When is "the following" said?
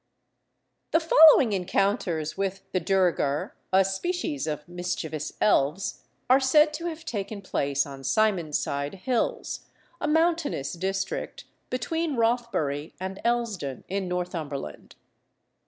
0.93-1.53